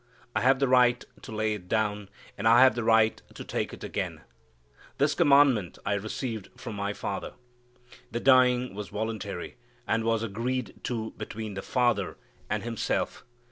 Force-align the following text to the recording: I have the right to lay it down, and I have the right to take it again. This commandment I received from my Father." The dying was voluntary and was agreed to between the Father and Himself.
I 0.35 0.41
have 0.41 0.57
the 0.57 0.67
right 0.67 1.05
to 1.21 1.31
lay 1.31 1.53
it 1.53 1.67
down, 1.67 2.09
and 2.35 2.47
I 2.47 2.61
have 2.63 2.73
the 2.73 2.83
right 2.83 3.21
to 3.35 3.43
take 3.43 3.71
it 3.71 3.83
again. 3.83 4.21
This 4.97 5.13
commandment 5.13 5.77
I 5.85 5.93
received 5.93 6.49
from 6.59 6.75
my 6.75 6.91
Father." 6.91 7.33
The 8.09 8.19
dying 8.19 8.73
was 8.73 8.87
voluntary 8.89 9.57
and 9.87 10.03
was 10.03 10.23
agreed 10.23 10.79
to 10.85 11.11
between 11.17 11.53
the 11.53 11.61
Father 11.61 12.17
and 12.49 12.63
Himself. 12.63 13.23